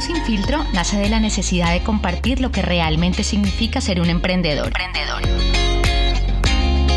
Sin 0.00 0.22
filtro 0.24 0.62
nace 0.72 0.98
de 0.98 1.08
la 1.08 1.18
necesidad 1.18 1.72
de 1.72 1.82
compartir 1.82 2.40
lo 2.40 2.50
que 2.52 2.60
realmente 2.60 3.24
significa 3.24 3.80
ser 3.80 4.00
un 4.02 4.10
emprendedor. 4.10 4.66
emprendedor. 4.66 5.22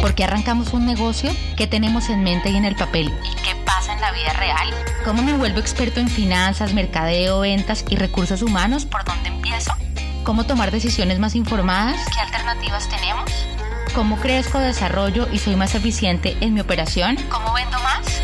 ¿Por 0.01 0.13
qué 0.13 0.25
arrancamos 0.25 0.73
un 0.73 0.85
negocio? 0.85 1.31
¿Qué 1.55 1.67
tenemos 1.67 2.09
en 2.09 2.23
mente 2.23 2.49
y 2.49 2.57
en 2.57 2.65
el 2.65 2.75
papel? 2.75 3.07
¿Y 3.23 3.35
qué 3.43 3.55
pasa 3.65 3.93
en 3.93 4.01
la 4.01 4.11
vida 4.11 4.33
real? 4.33 4.73
¿Cómo 5.05 5.21
me 5.21 5.33
vuelvo 5.33 5.59
experto 5.59 6.01
en 6.01 6.09
finanzas, 6.09 6.73
mercadeo, 6.73 7.39
ventas 7.39 7.85
y 7.87 7.95
recursos 7.95 8.41
humanos? 8.41 8.85
¿Por 8.85 9.05
dónde 9.05 9.29
empiezo? 9.29 9.73
¿Cómo 10.23 10.45
tomar 10.45 10.71
decisiones 10.71 11.17
más 11.17 11.35
informadas? 11.35 11.97
¿Qué 12.13 12.19
alternativas 12.19 12.89
tenemos? 12.89 13.31
¿Cómo 13.95 14.17
crezco, 14.17 14.59
desarrollo 14.59 15.29
y 15.31 15.39
soy 15.39 15.55
más 15.55 15.75
eficiente 15.75 16.35
en 16.41 16.53
mi 16.53 16.59
operación? 16.59 17.15
¿Cómo 17.29 17.53
vendo 17.53 17.79
más? 17.79 18.16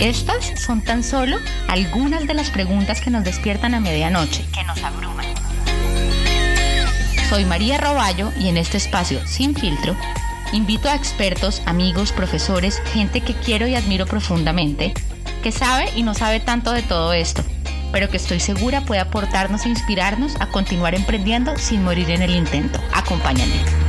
Estas 0.00 0.52
son 0.60 0.82
tan 0.82 1.02
solo 1.02 1.38
algunas 1.68 2.26
de 2.26 2.34
las 2.34 2.50
preguntas 2.50 3.00
que 3.00 3.10
nos 3.10 3.24
despiertan 3.24 3.74
a 3.74 3.80
medianoche, 3.80 4.44
que 4.52 4.62
nos 4.64 4.82
abruman. 4.82 5.24
Soy 7.30 7.46
María 7.46 7.78
Roballo 7.78 8.30
y 8.38 8.48
en 8.48 8.58
este 8.58 8.76
espacio 8.76 9.26
sin 9.26 9.54
filtro 9.54 9.96
invito 10.52 10.90
a 10.90 10.94
expertos, 10.94 11.62
amigos, 11.64 12.12
profesores, 12.12 12.80
gente 12.92 13.22
que 13.22 13.34
quiero 13.34 13.66
y 13.66 13.74
admiro 13.74 14.06
profundamente, 14.06 14.92
que 15.42 15.50
sabe 15.50 15.88
y 15.96 16.02
no 16.02 16.14
sabe 16.14 16.40
tanto 16.40 16.72
de 16.72 16.82
todo 16.82 17.14
esto, 17.14 17.42
pero 17.90 18.10
que 18.10 18.18
estoy 18.18 18.38
segura 18.38 18.82
puede 18.82 19.00
aportarnos 19.00 19.64
e 19.64 19.70
inspirarnos 19.70 20.38
a 20.40 20.46
continuar 20.48 20.94
emprendiendo 20.94 21.56
sin 21.56 21.82
morir 21.82 22.10
en 22.10 22.20
el 22.20 22.34
intento. 22.34 22.78
Acompáñame. 22.92 23.85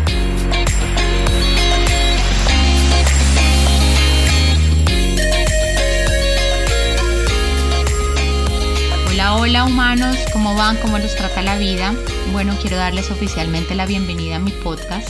Hola, 9.49 9.63
humanos, 9.63 10.17
¿cómo 10.33 10.55
van? 10.55 10.75
¿Cómo 10.75 10.97
los 10.97 11.15
trata 11.15 11.41
la 11.41 11.57
vida? 11.57 11.95
Bueno, 12.33 12.57
quiero 12.61 12.75
darles 12.75 13.11
oficialmente 13.11 13.75
la 13.75 13.85
bienvenida 13.85 14.35
a 14.35 14.39
mi 14.39 14.51
podcast, 14.51 15.07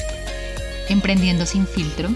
Emprendiendo 0.89 1.47
sin 1.47 1.65
filtro. 1.65 2.09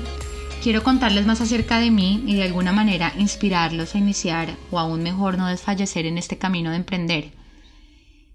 Quiero 0.62 0.84
contarles 0.84 1.26
más 1.26 1.42
acerca 1.42 1.80
de 1.80 1.90
mí 1.90 2.24
y 2.28 2.36
de 2.36 2.44
alguna 2.44 2.74
manera 2.74 3.12
inspirarlos 3.18 3.96
a 3.96 3.98
iniciar 3.98 4.50
o 4.70 4.78
aún 4.78 5.02
mejor 5.02 5.40
no 5.40 5.48
desfallecer 5.48 6.06
en 6.06 6.20
este 6.20 6.38
camino 6.38 6.70
de 6.70 6.76
emprender. 6.76 7.32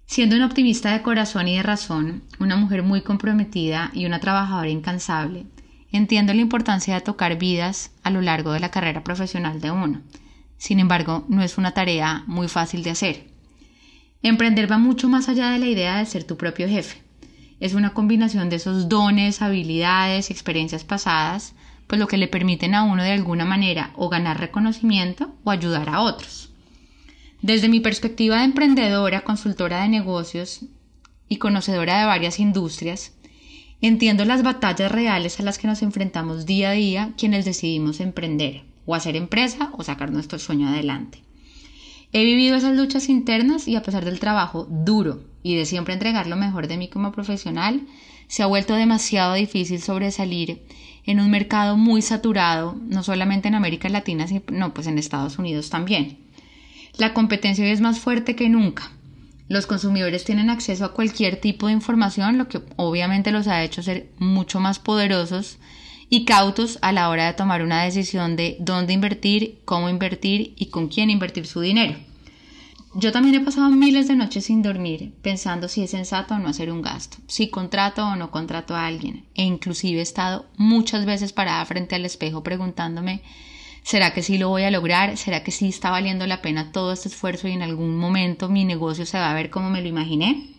Siendo 0.06 0.34
una 0.34 0.46
optimista 0.46 0.90
de 0.90 1.02
corazón 1.02 1.46
y 1.46 1.56
de 1.56 1.62
razón, 1.62 2.24
una 2.40 2.56
mujer 2.56 2.82
muy 2.82 3.02
comprometida 3.02 3.92
y 3.94 4.04
una 4.06 4.18
trabajadora 4.18 4.68
incansable, 4.68 5.46
entiendo 5.92 6.34
la 6.34 6.40
importancia 6.40 6.96
de 6.96 7.02
tocar 7.02 7.38
vidas 7.38 7.92
a 8.02 8.10
lo 8.10 8.20
largo 8.20 8.50
de 8.50 8.58
la 8.58 8.72
carrera 8.72 9.04
profesional 9.04 9.60
de 9.60 9.70
uno. 9.70 10.02
Sin 10.58 10.80
embargo, 10.80 11.24
no 11.28 11.40
es 11.44 11.56
una 11.56 11.70
tarea 11.70 12.24
muy 12.26 12.48
fácil 12.48 12.82
de 12.82 12.90
hacer. 12.90 13.35
Emprender 14.22 14.70
va 14.70 14.78
mucho 14.78 15.08
más 15.08 15.28
allá 15.28 15.50
de 15.50 15.58
la 15.58 15.66
idea 15.66 15.98
de 15.98 16.06
ser 16.06 16.24
tu 16.24 16.36
propio 16.36 16.68
jefe. 16.68 17.02
Es 17.60 17.74
una 17.74 17.94
combinación 17.94 18.50
de 18.50 18.56
esos 18.56 18.88
dones, 18.88 19.40
habilidades 19.40 20.30
experiencias 20.30 20.84
pasadas, 20.84 21.54
pues 21.86 21.98
lo 21.98 22.06
que 22.06 22.16
le 22.16 22.28
permiten 22.28 22.74
a 22.74 22.82
uno 22.82 23.02
de 23.02 23.12
alguna 23.12 23.44
manera 23.44 23.92
o 23.94 24.08
ganar 24.08 24.40
reconocimiento 24.40 25.34
o 25.44 25.50
ayudar 25.50 25.88
a 25.88 26.00
otros. 26.00 26.50
Desde 27.42 27.68
mi 27.68 27.80
perspectiva 27.80 28.38
de 28.38 28.44
emprendedora, 28.44 29.22
consultora 29.22 29.82
de 29.82 29.88
negocios 29.88 30.62
y 31.28 31.36
conocedora 31.36 32.00
de 32.00 32.06
varias 32.06 32.40
industrias, 32.40 33.12
entiendo 33.80 34.24
las 34.24 34.42
batallas 34.42 34.90
reales 34.90 35.38
a 35.38 35.42
las 35.42 35.58
que 35.58 35.68
nos 35.68 35.82
enfrentamos 35.82 36.46
día 36.46 36.70
a 36.70 36.72
día 36.72 37.12
quienes 37.16 37.44
decidimos 37.44 38.00
emprender, 38.00 38.64
o 38.84 38.94
hacer 38.94 39.16
empresa 39.16 39.70
o 39.72 39.84
sacar 39.84 40.10
nuestro 40.10 40.38
sueño 40.38 40.68
adelante. 40.68 41.25
He 42.12 42.24
vivido 42.24 42.56
esas 42.56 42.76
luchas 42.76 43.08
internas 43.08 43.68
y 43.68 43.76
a 43.76 43.82
pesar 43.82 44.04
del 44.04 44.20
trabajo 44.20 44.66
duro 44.70 45.22
y 45.42 45.56
de 45.56 45.66
siempre 45.66 45.94
entregar 45.94 46.26
lo 46.26 46.36
mejor 46.36 46.68
de 46.68 46.76
mí 46.76 46.88
como 46.88 47.12
profesional, 47.12 47.82
se 48.28 48.42
ha 48.42 48.46
vuelto 48.46 48.74
demasiado 48.74 49.34
difícil 49.34 49.80
sobresalir 49.80 50.62
en 51.04 51.20
un 51.20 51.30
mercado 51.30 51.76
muy 51.76 52.02
saturado, 52.02 52.76
no 52.88 53.02
solamente 53.02 53.48
en 53.48 53.54
América 53.54 53.88
Latina, 53.88 54.26
sino 54.26 54.74
pues 54.74 54.86
en 54.86 54.98
Estados 54.98 55.38
Unidos 55.38 55.70
también. 55.70 56.18
La 56.98 57.14
competencia 57.14 57.64
hoy 57.64 57.70
es 57.70 57.80
más 57.80 58.00
fuerte 58.00 58.34
que 58.34 58.48
nunca. 58.48 58.90
Los 59.48 59.66
consumidores 59.66 60.24
tienen 60.24 60.50
acceso 60.50 60.84
a 60.84 60.92
cualquier 60.92 61.40
tipo 61.40 61.68
de 61.68 61.74
información, 61.74 62.38
lo 62.38 62.48
que 62.48 62.60
obviamente 62.74 63.30
los 63.30 63.46
ha 63.46 63.62
hecho 63.62 63.82
ser 63.82 64.10
mucho 64.18 64.58
más 64.58 64.80
poderosos 64.80 65.58
y 66.08 66.24
cautos 66.24 66.78
a 66.82 66.92
la 66.92 67.08
hora 67.08 67.26
de 67.26 67.34
tomar 67.34 67.62
una 67.62 67.82
decisión 67.82 68.36
de 68.36 68.56
dónde 68.60 68.92
invertir, 68.92 69.60
cómo 69.64 69.88
invertir 69.88 70.54
y 70.56 70.66
con 70.66 70.88
quién 70.88 71.10
invertir 71.10 71.46
su 71.46 71.60
dinero. 71.60 71.98
Yo 72.94 73.12
también 73.12 73.34
he 73.34 73.40
pasado 73.44 73.68
miles 73.70 74.08
de 74.08 74.16
noches 74.16 74.46
sin 74.46 74.62
dormir 74.62 75.12
pensando 75.20 75.68
si 75.68 75.82
es 75.82 75.90
sensato 75.90 76.34
o 76.34 76.38
no 76.38 76.48
hacer 76.48 76.70
un 76.70 76.80
gasto, 76.80 77.18
si 77.26 77.50
contrato 77.50 78.06
o 78.06 78.16
no 78.16 78.30
contrato 78.30 78.74
a 78.74 78.86
alguien, 78.86 79.26
e 79.34 79.42
inclusive 79.42 79.98
he 79.98 80.02
estado 80.02 80.46
muchas 80.56 81.04
veces 81.04 81.32
parada 81.32 81.64
frente 81.66 81.94
al 81.94 82.06
espejo 82.06 82.42
preguntándome 82.42 83.22
¿será 83.82 84.12
que 84.12 84.22
sí 84.22 84.36
lo 84.36 84.48
voy 84.48 84.64
a 84.64 84.70
lograr? 84.70 85.16
¿Será 85.16 85.44
que 85.44 85.52
sí 85.52 85.68
está 85.68 85.90
valiendo 85.90 86.26
la 86.26 86.42
pena 86.42 86.72
todo 86.72 86.92
este 86.92 87.08
esfuerzo 87.08 87.46
y 87.46 87.52
en 87.52 87.62
algún 87.62 87.96
momento 87.96 88.48
mi 88.48 88.64
negocio 88.64 89.06
se 89.06 89.18
va 89.18 89.30
a 89.30 89.34
ver 89.34 89.50
como 89.50 89.70
me 89.70 89.80
lo 89.80 89.88
imaginé? 89.88 90.54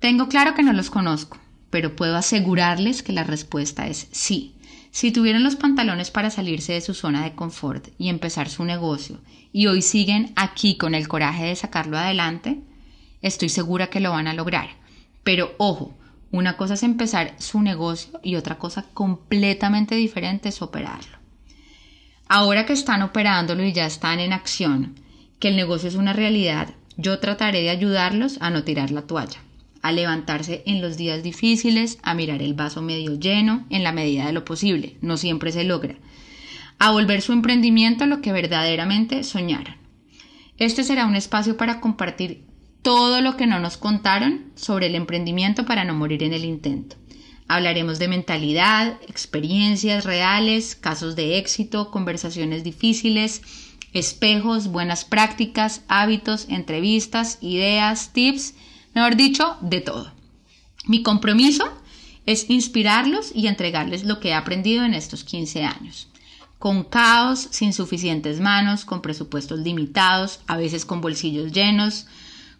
Tengo 0.00 0.28
claro 0.28 0.54
que 0.54 0.64
no 0.64 0.72
los 0.72 0.90
conozco, 0.90 1.38
pero 1.72 1.96
puedo 1.96 2.18
asegurarles 2.18 3.02
que 3.02 3.14
la 3.14 3.24
respuesta 3.24 3.86
es 3.86 4.06
sí. 4.12 4.54
Si 4.90 5.10
tuvieron 5.10 5.42
los 5.42 5.56
pantalones 5.56 6.10
para 6.10 6.28
salirse 6.28 6.74
de 6.74 6.82
su 6.82 6.92
zona 6.92 7.24
de 7.24 7.34
confort 7.34 7.88
y 7.96 8.10
empezar 8.10 8.50
su 8.50 8.66
negocio 8.66 9.22
y 9.54 9.68
hoy 9.68 9.80
siguen 9.80 10.34
aquí 10.36 10.76
con 10.76 10.94
el 10.94 11.08
coraje 11.08 11.46
de 11.46 11.56
sacarlo 11.56 11.96
adelante, 11.96 12.60
estoy 13.22 13.48
segura 13.48 13.86
que 13.86 14.00
lo 14.00 14.10
van 14.10 14.28
a 14.28 14.34
lograr. 14.34 14.68
Pero 15.24 15.54
ojo, 15.56 15.96
una 16.30 16.58
cosa 16.58 16.74
es 16.74 16.82
empezar 16.82 17.36
su 17.38 17.62
negocio 17.62 18.20
y 18.22 18.36
otra 18.36 18.58
cosa 18.58 18.84
completamente 18.92 19.94
diferente 19.94 20.50
es 20.50 20.60
operarlo. 20.60 21.16
Ahora 22.28 22.66
que 22.66 22.74
están 22.74 23.00
operándolo 23.00 23.64
y 23.64 23.72
ya 23.72 23.86
están 23.86 24.20
en 24.20 24.34
acción, 24.34 25.00
que 25.38 25.48
el 25.48 25.56
negocio 25.56 25.88
es 25.88 25.94
una 25.94 26.12
realidad, 26.12 26.74
yo 26.98 27.18
trataré 27.18 27.62
de 27.62 27.70
ayudarlos 27.70 28.36
a 28.42 28.50
no 28.50 28.62
tirar 28.62 28.90
la 28.90 29.06
toalla 29.06 29.40
a 29.82 29.92
levantarse 29.92 30.62
en 30.64 30.80
los 30.80 30.96
días 30.96 31.22
difíciles, 31.22 31.98
a 32.02 32.14
mirar 32.14 32.40
el 32.40 32.54
vaso 32.54 32.80
medio 32.80 33.18
lleno 33.18 33.66
en 33.68 33.82
la 33.82 33.92
medida 33.92 34.26
de 34.26 34.32
lo 34.32 34.44
posible, 34.44 34.96
no 35.00 35.16
siempre 35.16 35.52
se 35.52 35.64
logra, 35.64 35.96
a 36.78 36.92
volver 36.92 37.20
su 37.20 37.32
emprendimiento 37.32 38.06
lo 38.06 38.20
que 38.20 38.32
verdaderamente 38.32 39.24
soñaron. 39.24 39.76
Este 40.56 40.84
será 40.84 41.06
un 41.06 41.16
espacio 41.16 41.56
para 41.56 41.80
compartir 41.80 42.44
todo 42.82 43.20
lo 43.20 43.36
que 43.36 43.46
no 43.46 43.58
nos 43.60 43.76
contaron 43.76 44.52
sobre 44.54 44.86
el 44.86 44.94
emprendimiento 44.94 45.64
para 45.64 45.84
no 45.84 45.94
morir 45.94 46.22
en 46.22 46.32
el 46.32 46.44
intento. 46.44 46.96
Hablaremos 47.48 47.98
de 47.98 48.08
mentalidad, 48.08 48.98
experiencias 49.08 50.04
reales, 50.04 50.76
casos 50.76 51.16
de 51.16 51.38
éxito, 51.38 51.90
conversaciones 51.90 52.64
difíciles, 52.64 53.42
espejos, 53.92 54.68
buenas 54.68 55.04
prácticas, 55.04 55.82
hábitos, 55.88 56.46
entrevistas, 56.48 57.38
ideas, 57.40 58.12
tips, 58.12 58.54
Mejor 58.94 59.16
dicho, 59.16 59.56
de 59.60 59.80
todo. 59.80 60.12
Mi 60.86 61.02
compromiso 61.02 61.64
es 62.26 62.50
inspirarlos 62.50 63.32
y 63.34 63.46
entregarles 63.46 64.04
lo 64.04 64.20
que 64.20 64.28
he 64.28 64.34
aprendido 64.34 64.84
en 64.84 64.94
estos 64.94 65.24
15 65.24 65.64
años. 65.64 66.08
Con 66.58 66.84
caos, 66.84 67.48
sin 67.50 67.72
suficientes 67.72 68.40
manos, 68.40 68.84
con 68.84 69.02
presupuestos 69.02 69.60
limitados, 69.60 70.40
a 70.46 70.56
veces 70.56 70.84
con 70.84 71.00
bolsillos 71.00 71.52
llenos, 71.52 72.06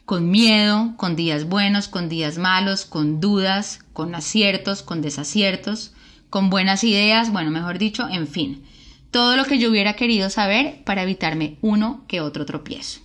con 0.04 0.30
miedo, 0.30 0.94
con 0.96 1.14
días 1.14 1.44
buenos, 1.44 1.88
con 1.88 2.08
días 2.08 2.38
malos, 2.38 2.84
con 2.84 3.20
dudas, 3.20 3.80
con 3.92 4.14
aciertos, 4.14 4.82
con 4.82 5.00
desaciertos, 5.00 5.92
con 6.30 6.50
buenas 6.50 6.82
ideas, 6.82 7.30
bueno, 7.30 7.50
mejor 7.50 7.78
dicho, 7.78 8.08
en 8.08 8.26
fin, 8.26 8.64
todo 9.10 9.36
lo 9.36 9.44
que 9.44 9.58
yo 9.58 9.70
hubiera 9.70 9.94
querido 9.94 10.30
saber 10.30 10.82
para 10.84 11.02
evitarme 11.02 11.58
uno 11.60 12.02
que 12.08 12.20
otro 12.20 12.46
tropiezo. 12.46 13.00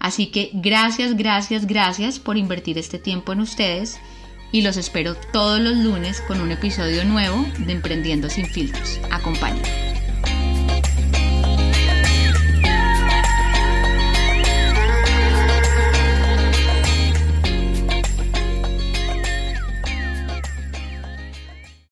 Así 0.00 0.26
que 0.26 0.50
gracias, 0.54 1.16
gracias, 1.16 1.66
gracias 1.66 2.18
por 2.18 2.38
invertir 2.38 2.78
este 2.78 2.98
tiempo 2.98 3.32
en 3.32 3.40
ustedes 3.40 4.00
y 4.50 4.62
los 4.62 4.76
espero 4.76 5.14
todos 5.14 5.60
los 5.60 5.76
lunes 5.76 6.20
con 6.22 6.40
un 6.40 6.50
episodio 6.50 7.04
nuevo 7.04 7.44
de 7.58 7.72
Emprendiendo 7.72 8.28
sin 8.28 8.46
filtros. 8.46 8.98
Acompáñenme. 9.10 9.89